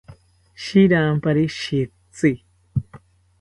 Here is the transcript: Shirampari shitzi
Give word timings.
Shirampari 0.63 1.43
shitzi 1.57 2.33